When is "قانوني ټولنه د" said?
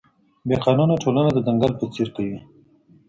0.65-1.39